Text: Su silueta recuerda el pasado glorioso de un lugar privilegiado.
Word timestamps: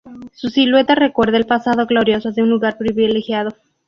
Su 0.33 0.49
silueta 0.49 0.95
recuerda 0.95 1.37
el 1.37 1.45
pasado 1.45 1.85
glorioso 1.85 2.31
de 2.31 2.41
un 2.41 2.49
lugar 2.49 2.75
privilegiado. 2.79 3.51